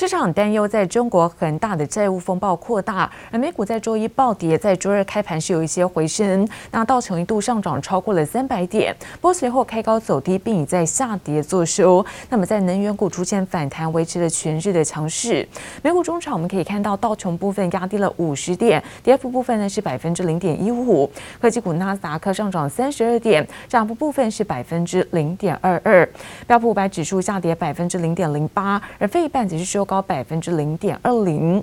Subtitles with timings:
[0.00, 6.48] 市场担忧在中国恒大的债务风暴扩大，而美股在周一暴跌，在周二开盘是有一些回升。
[6.70, 12.02] 那道琼一度上涨超过了三百点，不过随后开高走低，并已在下跌作收。
[12.30, 15.46] 那么在能源股出现反弹，维持了全日的强势。
[15.82, 21.10] 美股中场我们可以看到道琼部分压低了五十点，跌幅部分呢是百分之零点一五。
[21.42, 26.08] 科技股纳斯达克上涨三十二点，涨幅部分是百分之零点二二。
[26.46, 29.86] 标普五百指数下跌百分之零点零八，而费半则是收。
[29.90, 31.60] 高百分之零点二零。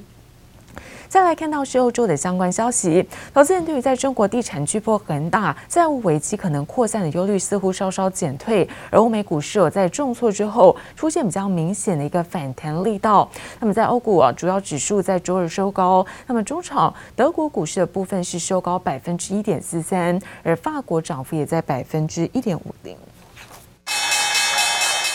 [1.07, 13.27] 再来看到是欧洲的相关消息，投资人对于在中国地产巨擘恒大债务危机可能扩散的忧虑似乎稍稍减退，而欧美股市有在重挫之后出现比较明显的一个反弹力道。
[13.61, 22.97] 那么在欧股啊，主要指数在周二收高，那么中场德国股市的部分是收高百分之一点四三，而法国涨幅也在百分之一点五零。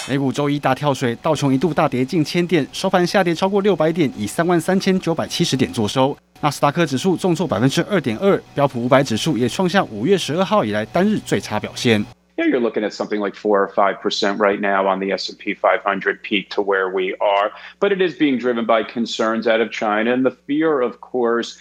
[0.10, 6.18] 美股周一大跳水，道琼一度大跌近千点，收盘下跌超过六百点，以三万三千九百七十点作收。
[6.40, 12.06] 纳斯达克指数重挫百分之二点二，标普五百指数也创下五月十二号以来单日最差表现。
[12.38, 16.22] Yeah, you're looking at something like four or five percent right now on the S&P 500
[16.22, 20.14] peak to where we are, but it is being driven by concerns out of China
[20.14, 21.58] and the fear, of course,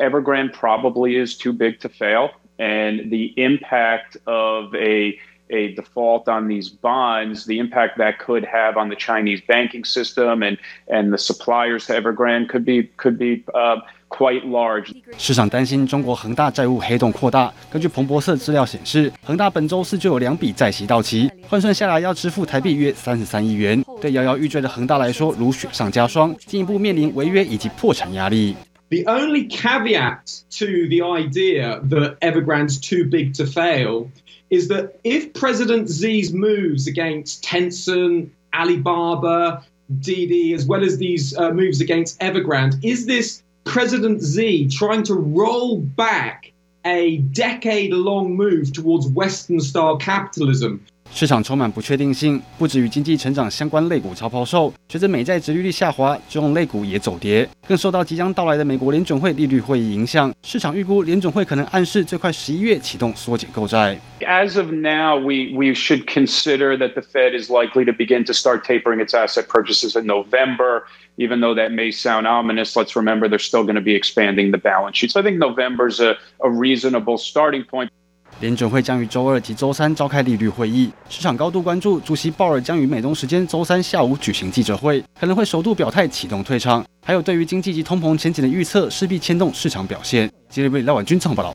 [0.00, 5.18] Evergrande probably is too big to fail, and the impact of a
[5.50, 10.42] a default on these bonds, the impact that could have on the Chinese banking system
[10.42, 10.56] and
[10.88, 14.94] and the suppliers to Evergrande could be could be uh, quite large.
[15.18, 17.52] 市场担心中国恒大债务黑洞扩大。
[17.70, 23.84] 根据彭博社资料显示，恒大本周四就有两笔债息到期，换算下来要支付台币约三十三亿元。
[24.00, 28.56] 对摇摇欲坠的恒大来说，如雪上加霜，进一步面临违约以及破产压力。
[28.90, 34.08] The only caveat to the idea that Evergrande's too big to fail
[34.49, 39.63] is that if President Xi's moves against Tencent, Alibaba,
[39.99, 45.15] Didi, as well as these uh, moves against Evergrande, is this President Z trying to
[45.15, 46.51] roll back
[46.85, 50.85] a decade long move towards Western style capitalism?
[51.10, 60.34] 市场充满不确定性，不止与经济成长相关类股超抛售，随着美债殖利率下滑，金融类股也走跌，更受到即将到来的美国联准会利率会议影响。
[60.42, 63.96] 市场预估联准会可能暗示最快十一月启动缩减购债。
[64.22, 68.64] As of now, we we should consider that the Fed is likely to begin to start
[68.64, 70.82] tapering its asset purchases in November.
[71.16, 74.58] Even though that may sound ominous, let's remember they're still going to be expanding the
[74.58, 75.12] balance sheet.
[75.12, 77.92] So I think November is a a reasonable starting point.
[78.39, 90.31] 联准会将于周二及周三召开利率会议，市场高度关注主席鲍尔将于美东时间周三下午举行记者会，可能会首度表态启动退场，还有对于经济及通膨前景的预测势必牵动市场表现。
[90.49, 91.53] 今日为廖婉君报道。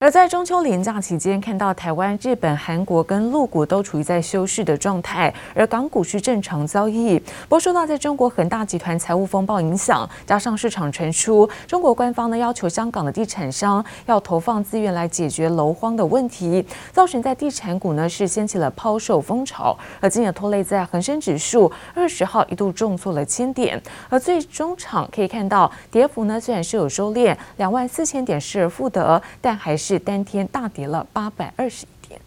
[0.00, 7.18] 而在中秋连假期间，看到台湾、日本、韩国跟陆股都处于在休市的状态，而港股是正常交易。
[7.18, 16.62] 不过，受到在中国恒大集团财务风暴影响，加上市场传出中国官方呢要求香港的地产商要投放资源来解决楼荒的问题，
[16.92, 23.80] 造成在地产股呢是掀起了抛售风潮，而进而拖累在恒生指数二十号一度重挫了千点，
[24.10, 29.83] 而最终场可以看到跌幅呢虽然是有收敛，两万四千点失而复得，但还是。
[29.86, 32.18] 是当天大跌了八百二十一点。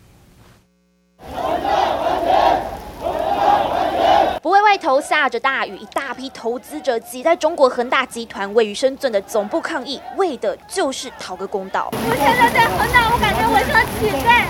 [4.43, 11.89] 不为外头下着大雨，一大批投资者挤在中国恒大集团位于深圳的总部抗议，为的就是讨个公道。
[11.91, 14.45] 我现在在恒大，我感觉我像乞丐，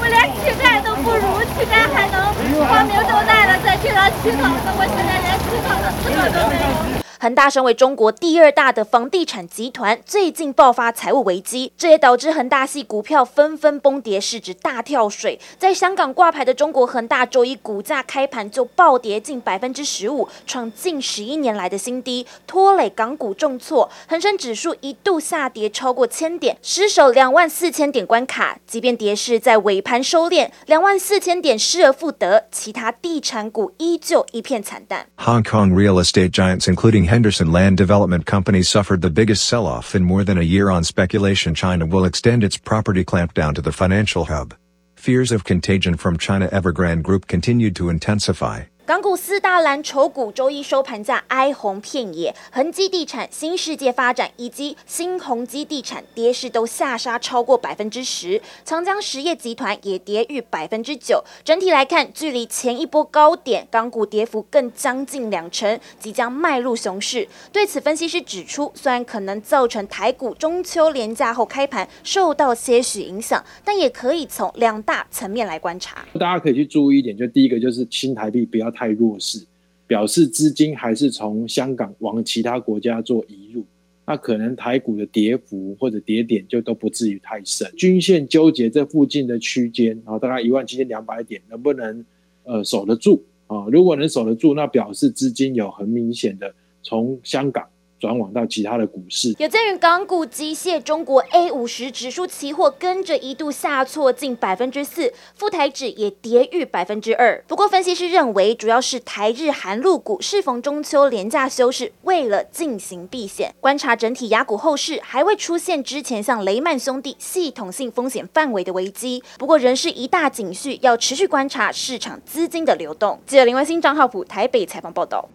[0.00, 2.32] 我连乞丐都不如，乞丐还能
[2.66, 7.01] 光明正大的在街上乞讨，那我现在连乞讨的资格都没有。
[7.22, 15.38] 恒大身为中国第二大的房地产集团，最近爆发财务危机，这也导致恒大系股票纷纷崩跌，市值大跳水。
[15.56, 28.58] 在香港挂牌的中国恒大，周一股价开盘就暴跌近百分之十五，创近十一年来的新低，拖累港股重挫，恒生指数一度下跌超过千点，失守两万四千点关卡。
[28.66, 35.06] 即便跌势在尾盘收敛，两万四千点失而复得，其他地产股依旧一片惨淡。
[35.18, 40.24] Hong Kong real estate giants, including Henderson Land Development Company suffered the biggest sell-off in more
[40.24, 44.54] than a year on speculation China will extend its property clampdown to the financial hub.
[44.96, 48.64] Fears of contagion from China Evergrande Group continued to intensify.
[48.92, 61.24] 港股四大蓝筹股周一收盘价哀鸿遍野，恒基地产、新世界发展以及新鸿基地产跌势都下杀超过百分之十，长江实业集团也跌逾百分之九。
[61.42, 67.26] 整体来看，距离前一波高点，港股跌幅更将近两成，即将迈入熊市。
[67.50, 76.04] 对此，分析师指出，虽然可能造成台股中秋连假后开盘受到些许影响，但也可以从两大层面来观察。
[76.20, 78.70] 大家可以去注意一点，就第一个就是新台币不要。
[78.81, 79.46] 太太弱势，
[79.86, 83.64] 表示资金还是从香港往其他国家做移入，
[84.04, 87.70] 那可能台股的跌幅或者跌点就都不至于太深。
[87.76, 92.04] 均线纠结这附近的区间啊，大概一万七千两百点，能不能
[92.42, 93.66] 呃守得住啊？
[93.70, 96.52] 如果能守得住，那表示资金有很明显的
[96.82, 97.64] 从香港。
[98.02, 107.40] 转往到其他的股市，有鉴于港股、机械、中国 A 五十指数期货跟着一度下挫近百分之四，富台指也跌逾百分之二。
[107.46, 119.22] 不过，分析师认为，主要是台日韩陆股适逢中秋廉价休市，为了进行避险，观察整体雅股后市还未出现之前像雷曼兄弟系统性风险范围的危机。
[119.38, 123.20] 不过，仍是一大警讯，要持续观察市场资金的流动。
[123.24, 125.28] 记者林文新、张浩普台北采访报道。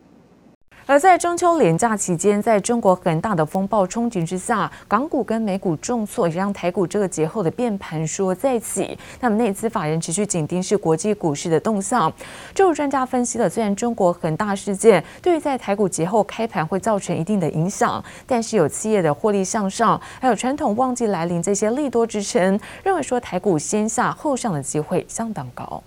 [0.88, 8.98] 而在中秋连假期间，在中国恒大的风暴冲击之下，港股跟美股重挫，也让台股这个节后的变盘说再起。
[9.20, 12.12] 那么内资法人持续紧盯是国际股市的动向。
[12.56, 25.84] 就有专家分析了，虽然中国恒大事件对于在台股节后开盘会造成一定的影响，但是有企业的获利向上，还有传统旺季来临这些利多支撑，认为说台股先下后上的机会相当高。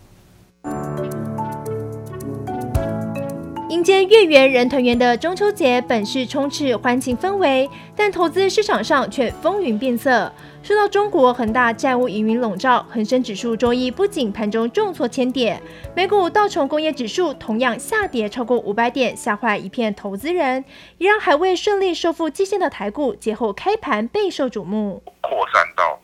[3.70, 10.32] 迎接月圆人团圆的中秋节，本是充斥欢庆氛围，但投资市场上却风云变色。
[10.61, 15.62] 受到中国恒大债务疑云笼罩，恒生指数周一不仅盘中重挫千点，
[15.94, 20.64] 美股道琼工业指数同样下跌超过五百点，吓坏一片投资人，
[20.99, 25.00] 也让还未顺利收复季线的台股节后开盘备受瞩目。
[25.20, 26.00] 扩散到。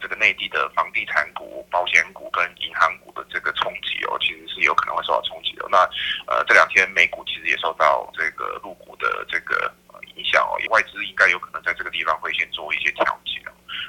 [0.00, 5.66] 这个内地的房地产股、保险股跟银行股的这个冲击哦，其实是有可能会受到冲击的。
[5.70, 5.78] 那
[6.26, 9.72] 呃，这两天美股其实也受到这个入股的这个
[10.22, 13.42] 影响哦，外资应该有可能在这个地方会先做一些调节。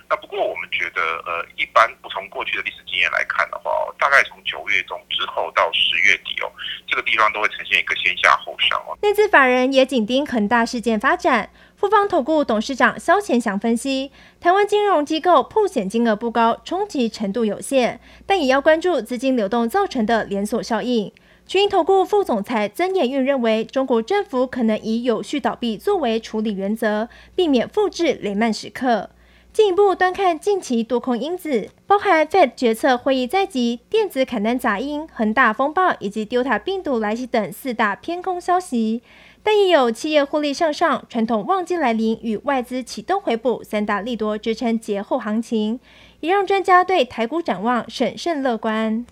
[0.09, 6.51] 那不过我们觉得，呃，一般不从过去的历史经验来看的话，大概从九月中之后到十月底哦，
[6.87, 8.97] 这个地方都会呈现一个先下后上哦。
[9.01, 11.49] 内资法人也紧盯恒大事件发展。
[11.75, 21.11] 富邦投顾董事长萧前祥分析，台湾金融机构破险金额不高，冲击程度有限，但也要关注资金流动造成的连锁效应。
[21.45, 29.09] 群益投顾副总裁曾衍运认为，中国政府可能以有序倒闭作为处理原则，避免复制雷曼时刻。
[29.51, 39.03] 进一步端看近期多空因子，包含 Fed 决策会议在即、电子砍单杂音、恒大风暴以及 Delta 病毒来袭等四大偏空消息。
[39.43, 45.79] 但也有企业获利向上、传统旺季来临与外资启动回补三大利多支撑节后行情，
[46.21, 49.05] 也让专家对台股展望审慎乐观。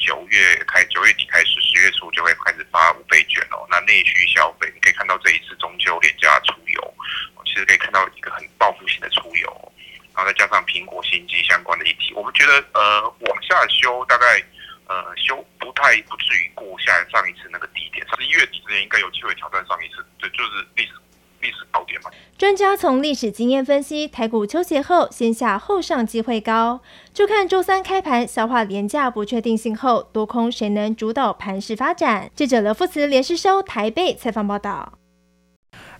[0.00, 3.64] 九月开九月底开始，十月初就会开始发五倍券哦。
[3.70, 6.94] 那内需消费，你可以看到这一次中秋连假出游，
[7.44, 9.72] 其实可以看到一个很报复性的出游，
[10.16, 14.42] 然后再加上苹果新机相关的议题，我们觉得呃往下修大概。
[14.90, 20.94] 呃，修不太不至于过下上一次那个低点，十一月底之前应该有机会挑战上一次，这就是历史。
[22.40, 26.80] 专家从历史经验分析，台股秋节后先下后上机会高，
[27.12, 32.30] 就看周三开盘消化廉价不确定性后，多空谁能主导盘势发展。
[32.34, 34.99] 记者刘富慈连诗收台北采访报道。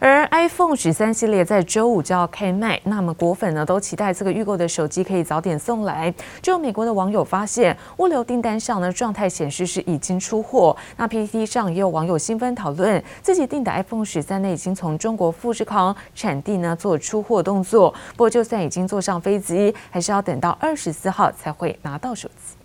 [0.02, 6.12] 而 iPhone 十三系列在周五就要开卖，那么果粉呢都期待这个预购的手机可以早点送来。
[6.40, 10.74] 就有美国的网友发现，物流订单上呢状态显示是已经出货。
[10.96, 17.90] 那 PPT 上也有网友兴奋讨论，自己订的 iPhone 十三呢已经从中国富士康产地呢做出货动作。
[18.12, 22.59] 不过就算已经坐上飞机，还是要等到二十四号才会拿到手机。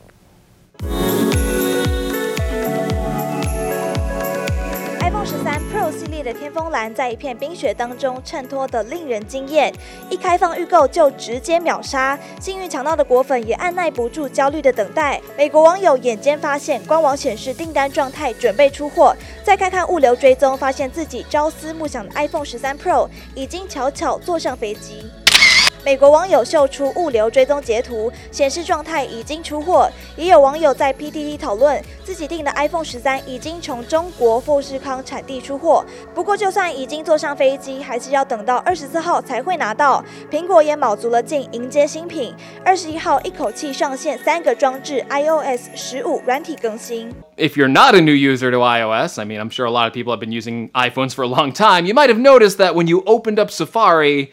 [6.24, 9.74] 的天风蓝在一片冰雪当中衬托得令人惊艳，
[10.10, 15.22] 一开放预购就直接秒杀，幸运抢到的果粉也按捺不住焦虑的等待。
[15.38, 25.06] 美国网友眼尖发现，官网显示订单状态准备出货，再看看物流追踪，发现自己朝思暮想的 iPhone 十三 Pro 已经悄悄坐上飞机。
[25.86, 29.88] 美国网友秀出物流追踪截图，显示状态已经出货。
[30.18, 35.86] 也有网友在 PTT 讨论，自己订的 iPhone 十三已经从中国富士康产地出货。
[36.16, 40.04] 不过，就算已经坐上飞机，还是要等到二十四号才会拿到。
[40.32, 42.34] 苹果也卯足了劲迎接新品，
[42.66, 47.12] 二十一号一口气上线三个装置 iOS 十五软体更新。
[47.38, 50.12] If you're not a new user to iOS, I mean, I'm sure a lot of people
[50.18, 51.86] have been using iPhones for a long time.
[51.86, 54.32] You might have noticed that when you opened up Safari.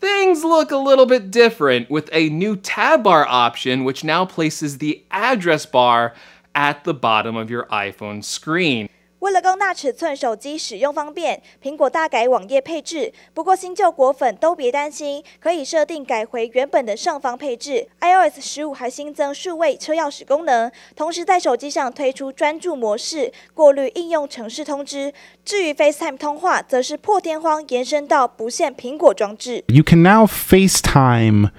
[0.00, 4.78] Things look a little bit different with a new tab bar option, which now places
[4.78, 6.14] the address bar
[6.54, 8.88] at the bottom of your iPhone screen.
[9.20, 13.12] 为了更大尺寸手机使用方便，苹果大改网页配置。
[13.34, 17.88] 不过新旧果粉都别担心，可以设定改回原本的上方配置。
[18.00, 25.12] iOS 十五还新增数位车钥匙功能，同时在手机上推出专注模式，过滤应用程式通知。
[25.44, 29.64] 至于 FaceTime 通话，则是破天荒延伸到不限苹果装置。
[29.66, 31.50] You can now FaceTime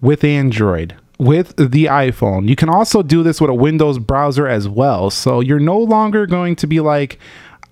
[0.00, 0.92] with Android.
[1.18, 2.48] With the iPhone.
[2.48, 5.10] You can also do this with a Windows browser as well.
[5.10, 7.18] So you're no longer going to be like,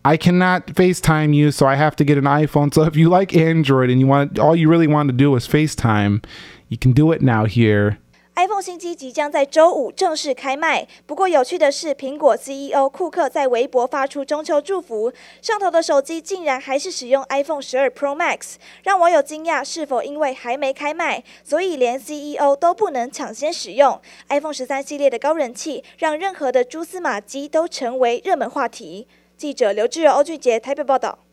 [0.05, 2.65] I cannot FaceTime you, so I have to get an iPhone.
[2.75, 5.47] So if you like Android and you want all you really want to do is
[5.47, 6.25] FaceTime,
[6.69, 7.99] you can do it now here
[8.37, 10.89] iPhone 新机即将在周五正式开卖。
[11.07, 29.07] 不过有趣的是，苹果 CEO 库克在微博发出中秋祝福，上头的手机竟然还是使用 iPhone 十二 Pro Max，让网友惊讶，是否因为还没开卖，所以连 CEO 都不能抢先使用 iPhone 十三系列的高人气，让任何的蛛丝马迹都成为热门话题。
[29.37, 31.24] 记者刘志柔、欧俊杰台北报道。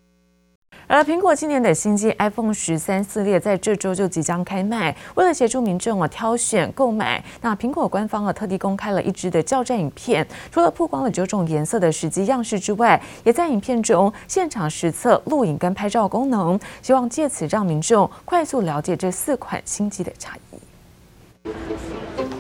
[0.92, 4.94] 而苹果今年的新机 iPhone 十三系列在这周就即将开卖。
[5.16, 21.50] 为了协助民众啊挑选购买，那苹果官方啊特地公开了一支的教战影片，除了曝光了九种颜色的实机样式之外，也在影片中现场实测录影跟拍照功能，希望借此让民众快速了解这四款新机的差异。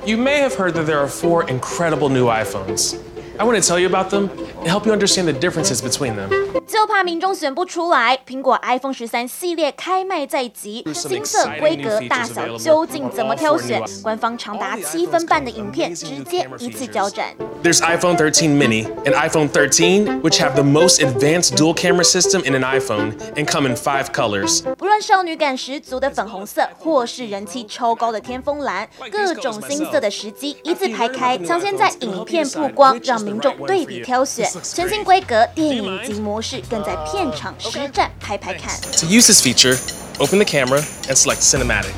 [0.03, 2.95] You may have heard that there are four incredible new iPhones.
[3.40, 4.28] I want to tell you about them
[4.62, 6.28] and help you understand the differences between them.
[6.66, 13.83] 就怕民众选不出来，苹果 iPhone 十三系列开卖在即，新色、规格、大小究竟怎么挑选？
[14.02, 17.35] 官方长达七分半的影片直接一次交战。
[17.62, 22.54] There's iPhone 13 mini and iPhone 13, which have the most advanced dual camera system in
[22.54, 24.62] an iPhone and come in five colors.
[24.76, 34.49] 不论少女感十足的粉红色，或是人气超高的天峰蓝，各种新色的时机一字排开，抢先在影片曝光，让 民众对比挑选。
[34.62, 36.62] 全新规格电影级模式。
[36.68, 38.75] 更在片场实战拍拍看。
[39.00, 39.78] To use this feature,
[40.18, 41.92] open the camera and select cinematic.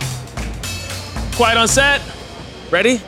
[1.37, 2.01] Quiet on set.
[2.71, 3.01] Ready?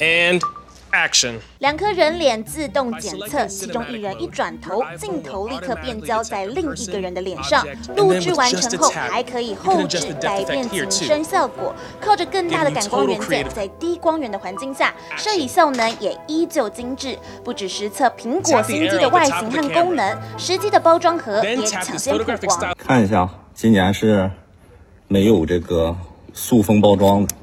[0.00, 0.42] And
[0.91, 1.35] Action.
[1.59, 7.65] 两颗人脸自动检测，其中一人一转头，镜头立刻变焦在另一个人的脸上。
[7.95, 17.17] 录制完成后，还可以后置改变景深效果，靠着更大的感光元件，在低光源的环境下，摄影效能也依旧精致。
[17.43, 22.75] 不只实测苹果新机的外形和功能，实际的包装盒也抢先曝光。
[22.77, 24.31] 看一下，今年是
[25.07, 25.95] 没有这个
[26.33, 27.35] 塑封包装的，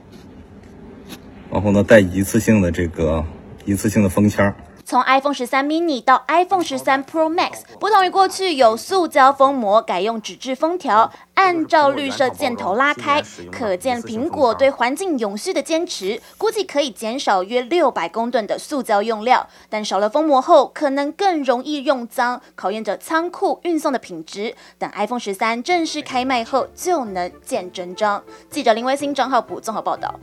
[1.51, 3.25] 然后呢，带一次性的这个。
[3.67, 4.55] 一次性的封签。
[4.89, 13.21] 从 iPhone 十三 mini 到 iPhone 十三 Pro Max，不同于过去有塑胶封膜，改用纸质封条，按照绿色箭头拉开，
[13.51, 16.23] 可见苹果对环境永续的坚持。
[16.39, 24.55] 估计可以减少约六百公吨的塑胶用料，但少了封膜后，可能更容易用脏，考验着仓库运送的品质。
[24.79, 28.23] 等 iPhone 十三正式开卖后，就能见真章。
[28.49, 30.15] 记者林威新、账号补综合报道。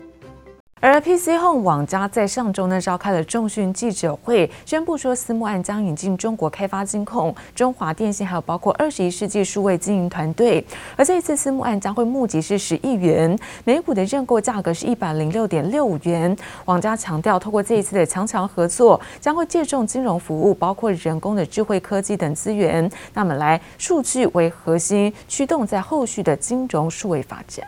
[0.86, 10.62] 而 PC Home 网家在上周呢召开了重讯记者会，宣布说私募案将引进中国开发金控、中华电信，还有包括二十一世纪数位经营团队。
[10.98, 16.36] 而这一次私募案将会募集是十亿元，每股的认购价格是一百零六点六五元。
[16.66, 27.66] 网家强调，透过这一次的强强合作，将会借重金融服务，包括人工的智慧科技等资源，那么来数据为核心，驱动在后续的金融数位发展。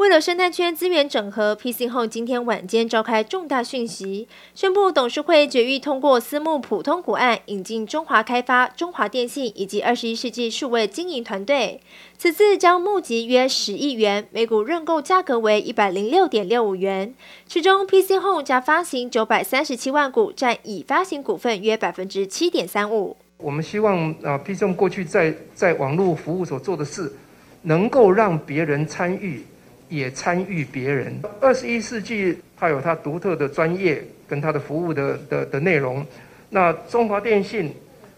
[0.00, 11.82] 为了生态圈资源整合，PC Home 今天晚间召开重大讯息，宣布董事会决议通过私募普通股案，引进中华开发、中华电信以及二十一世纪数位经营团队。
[12.16, 17.14] 此次将募集约十亿元，每股认购价格为一百零六点六五元。
[17.46, 23.18] 其中，PC Home 将发行九百三十七万股，占已发行股份约百分之七点三五。
[23.36, 27.12] 我们希望啊，PC Home 过去在在网络服务所做的事，
[27.60, 29.44] 能够让别人参与。
[29.90, 31.20] 也参与别人。
[31.40, 36.06] 二十一世纪，它有它独特的专业跟它的服务的的的内容。
[36.48, 37.74] 那中华电信，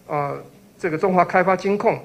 [0.07, 0.37] 啊、
[0.79, 1.99] 这个中华开发金控，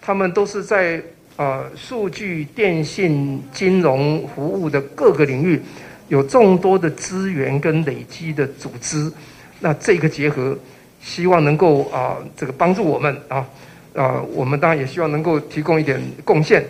[0.00, 1.00] 他们都是在
[1.36, 5.60] 啊、数据、电信、金融服务的各个领域，
[6.08, 9.12] 有众多的资源跟累积的组织。
[9.60, 10.58] 那这个结合，
[11.02, 13.46] 希望能够啊、这个帮助我们啊，
[13.94, 16.64] 啊、我们当然也希望能够提供一点贡献，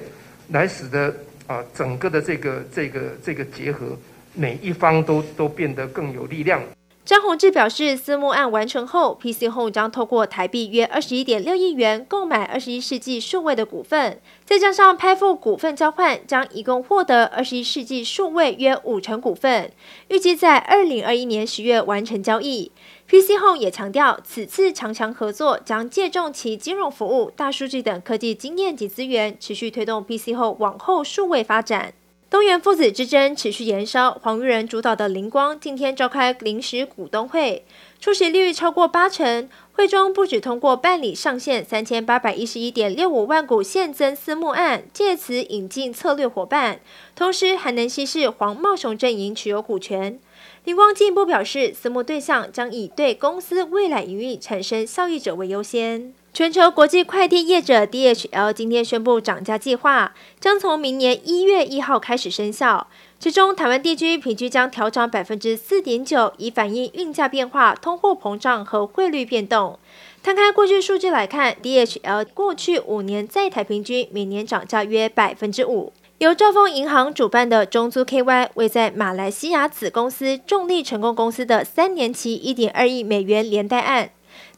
[0.48, 1.14] 来使得。
[1.50, 3.98] 啊，整个的这个这个这个结合，
[4.34, 6.62] 每一方都都变得更有力量。
[7.02, 19.72] 张宏志表示，私募案完成后，PC Home 将透过台币约二十一点六亿元购买二十一世纪数位的股份，再加上拍付股份交换，将一共获得二十一世纪数位约五成股份，
[20.08, 22.70] 预计在二零二一年十月完成交易。
[23.08, 31.94] PC Home 也强调，此次强强合作将借重其金融服务、大数据等科技经验及资源，持续推动 PC Home 往后数位发展。
[32.30, 37.64] 东元父子之争持续延烧，黄裕仁主导的灵光今天召开临时股东会，
[37.98, 39.48] 出席率超过八成。
[39.72, 46.78] 会中不只通过办理上限三千八百一十一点六五万股现增私募案，借此引进策略伙伴，
[47.16, 50.20] 同时还能稀释黄茂雄阵营持有股权。
[50.62, 56.14] 灵光进一步表示，私募对象将以对公司未来营运产生效益者为优先。
[56.32, 62.86] 全球国际快递业者 DHL 今天宣布涨价计划，将从明年一月一号开始生效。
[63.18, 69.76] 其中，台湾地区平均将调涨百分之四点九，以反映运价变化、通货膨胀和汇率变动。
[70.22, 75.92] 摊开过去数据来看，DHL 过去五年在台平均每年涨价约百分之五。
[76.18, 84.10] 由兆丰银行主办的中租 KY 为在马来西亚子公司重力成功公司的三年期一点二亿美元连带案，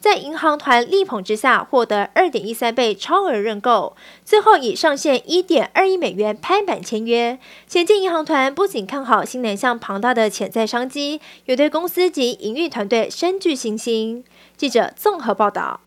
[0.02, 3.94] 在银行团力捧之下获得二点一三倍超额认购，
[4.24, 7.38] 最后以上限一点二亿美元拍板签约。
[7.68, 14.24] 前进银行团不仅看好新南向庞大的潜在商机，也对公司及营运团队深具信心。
[14.56, 15.81] 记者综合报道。